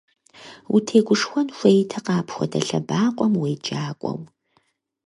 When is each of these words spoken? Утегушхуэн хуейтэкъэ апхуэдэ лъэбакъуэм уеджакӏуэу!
Утегушхуэн 0.75 1.47
хуейтэкъэ 1.57 2.13
апхуэдэ 2.21 2.59
лъэбакъуэм 2.67 3.33
уеджакӏуэу! 3.41 4.19